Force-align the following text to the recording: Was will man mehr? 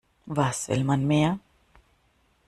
Was 0.35 0.67
will 0.67 0.83
man 0.83 1.05
mehr? 1.05 1.37